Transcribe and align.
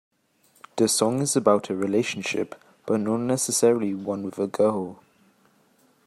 The 0.77 0.87
song 0.87 1.21
is 1.21 1.35
about 1.35 1.69
a 1.69 1.75
relationship, 1.75 2.55
but 2.87 3.01
not 3.01 3.17
necessarily 3.17 3.93
one 3.93 4.23
with 4.23 4.39
a 4.39 4.47
girl. 4.47 4.99